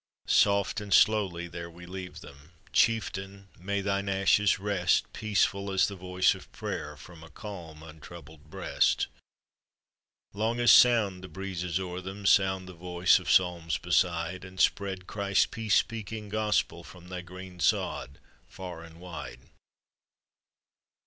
[0.25, 3.49] Soft and slowly there we leave them— Chieftain!
[3.59, 9.05] may thine ashes rest, Peaceful as the voice of prayer From a calm, untroubled breast
[10.31, 14.59] 1 Long as sound the breezes o'er them, Sound the voice of psalms beside; And
[14.59, 19.41] spread Christ's peace speaking gospel From thy green sod far and wide